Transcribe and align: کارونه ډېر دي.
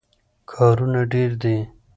کارونه 0.51 1.01
ډېر 1.11 1.31
دي. 1.41 1.57